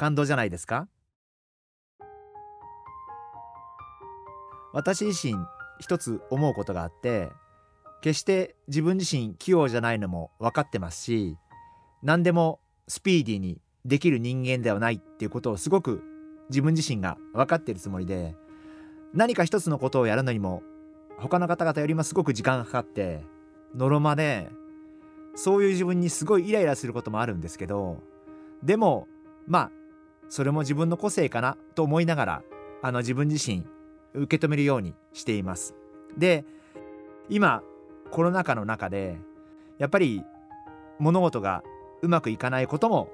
[0.00, 0.88] 感動じゃないですか？
[4.72, 5.34] 私自身
[5.78, 7.28] 一つ思うことがあって
[8.00, 11.36] 決して自分自身器用じゃないのも分かってますし
[12.02, 16.02] 何でもスピーディーにできる人間ではないっていうことをすごく
[16.48, 18.34] 自分自身が分かってるつもりで
[19.12, 20.62] 何か一つのことをやるのにも
[21.18, 23.22] 他の方々よりもすごく時間がかかって
[23.74, 24.48] のろまで
[25.34, 28.02] そういう自分にすごいイライラすることもあるんですけど
[28.62, 29.06] でも
[29.46, 29.70] まあ
[30.30, 32.42] それも自分の個性かなと思いながら
[32.82, 33.66] あの自分自身
[34.14, 35.74] 受け止めるようにしています。
[36.16, 36.44] で
[37.28, 37.62] 今
[38.10, 39.18] コロナ禍の中で
[39.78, 40.24] やっぱり
[40.98, 41.62] 物事が
[42.02, 43.08] うまくいかないことも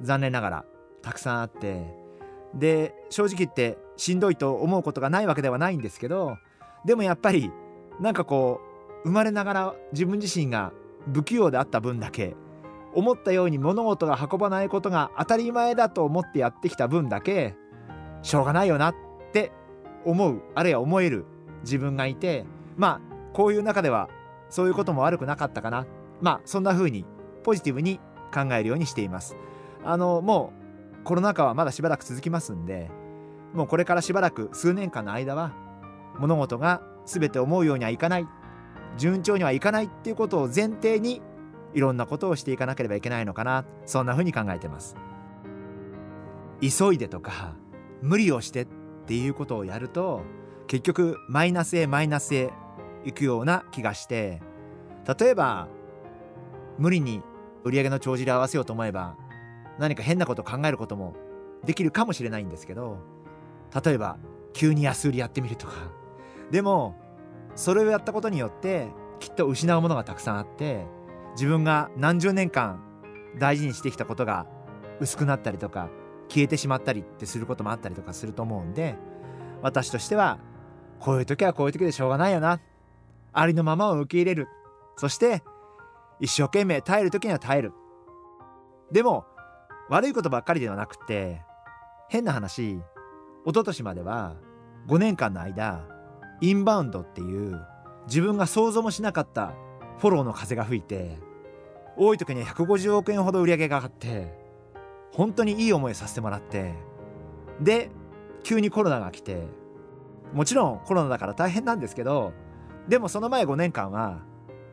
[0.00, 0.64] 残念ながら
[1.02, 1.84] たくさんあって
[2.54, 6.36] で正直言ってしんどいと思うことがないわけではないんですけど
[6.84, 7.50] でもやっぱり
[8.00, 8.60] なんかこ
[9.04, 10.72] う生まれながら自分自身が
[11.12, 12.34] 不器用であった分だけ
[12.94, 17.54] 思ったように物事が運ばないことが当たり前だと思ってやってきた分だけ
[18.22, 18.94] しょうがないよなっ
[19.32, 19.52] て
[20.04, 21.24] 思うあるいは思える
[21.62, 22.44] 自分がいて
[22.76, 23.00] まあ
[23.32, 24.08] こういう中では
[24.50, 25.86] そういうことも悪くなかったかな。
[26.20, 27.06] まあそんな風に
[27.42, 27.98] ポジティブに
[28.32, 29.36] 考えるようにしています。
[29.84, 30.52] あのも
[31.00, 32.90] うコロナ禍はまだしばらく続きますんで
[33.54, 35.52] もうこれからしばらく数年間の間は
[36.18, 38.28] 物事が全て思うようにはいかない
[38.96, 41.22] 順調にはいかないっていうことを前提に
[41.74, 43.64] いろんなことをしていかなければいけないのかな。
[43.86, 44.96] そんな風に考えてます。
[46.60, 47.56] 急いでとか
[48.02, 48.66] 無理をしてっ
[49.06, 50.22] ていうことをやると
[50.68, 52.50] 結局マイナスへマイナスへ
[53.04, 54.40] 行くような気がして
[55.18, 55.66] 例えば
[56.78, 57.20] 無理に
[57.64, 59.16] 売上の帳尻を合わせようと思えば
[59.78, 61.16] 何か変なことを考えることも
[61.64, 62.98] できるかもしれないんですけど
[63.84, 64.18] 例えば
[64.52, 65.72] 急に安売りやってみるとか。
[66.50, 66.96] でも
[67.56, 70.86] それをやったことによってきっと失うものがたくさんあって
[71.32, 72.82] 自分が何十年間
[73.38, 74.46] 大事にしてきたことが
[75.00, 75.88] 薄くなったりとか
[76.28, 78.96] 消えてしまったりってすることもあったりとかすると思うんで
[79.62, 80.38] 私としては
[81.02, 82.60] こういう時はこういう時でしょうがないよな。
[83.32, 84.48] ありのままを受け入れる。
[84.96, 85.42] そして
[86.20, 87.72] 一生懸命耐える時には耐える。
[88.92, 89.24] でも
[89.88, 91.42] 悪いことばっかりではなくて
[92.08, 92.82] 変な話一
[93.46, 94.36] 昨年までは
[94.86, 95.86] 5年間の間
[96.40, 97.60] インバウンドっていう
[98.06, 99.54] 自分が想像もしなかった
[99.98, 101.18] フォローの風が吹いて
[101.96, 104.34] 多い時には150億円ほど売り上げが上がって
[105.12, 106.74] 本当にいい思いさせてもらって
[107.60, 107.90] で
[108.42, 109.46] 急にコロナが来て
[110.32, 112.32] もちろんコロナだから大変なんですけど
[112.88, 114.22] でもその前5年間は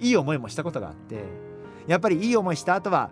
[0.00, 1.24] いい思いもしたことがあって
[1.86, 3.10] やっぱりいい思いした後は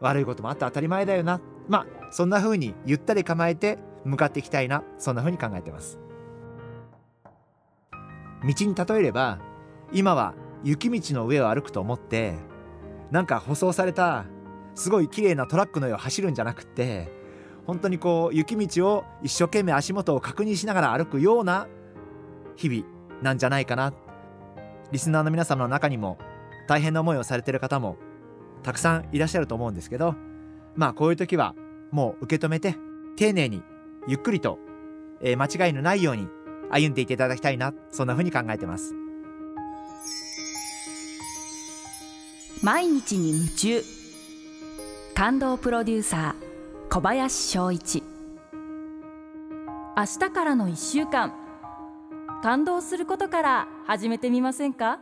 [0.00, 1.40] 悪いこともあって当たり前だよな。
[1.68, 4.82] まあそんな風にゆったり構えて向かっていきたいな。
[4.98, 5.98] そんな風に考えてます。
[8.44, 9.38] 道に例えれば
[9.92, 12.34] 今は雪道の上を歩くと思って
[13.10, 14.26] なんか舗装された
[14.74, 17.12] すごい綺麗なトラックの上を走るんじゃなくって
[17.66, 21.68] 本当にこう雪道を一生懸命足元を確認しながら歩くような
[22.56, 22.84] 日々
[23.22, 23.92] なんじゃないかな。
[24.90, 26.18] リスナーの皆様の中にも
[26.68, 27.96] 大変な思いをされてる方も
[28.62, 30.14] たくさんいらっしゃると思うんですけど
[30.76, 31.54] まあこういう時は
[31.90, 32.76] もう受け止めて
[33.16, 33.62] 丁寧に
[34.06, 34.58] ゆっくりと、
[35.22, 36.28] えー、間違いのないように
[36.70, 39.01] 歩んでいっていただきたいなそんな風に考えてます。
[42.62, 43.82] 毎日に夢中。
[45.16, 48.04] 感動プロデューサー小林翔一。
[49.96, 51.34] 明日からの1週間。
[52.40, 55.00] 感動することから始めてみませんか？